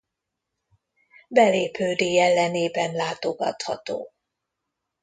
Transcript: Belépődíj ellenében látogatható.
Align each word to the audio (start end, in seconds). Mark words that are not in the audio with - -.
Belépődíj 1.27 2.19
ellenében 2.19 2.93
látogatható. 2.95 4.11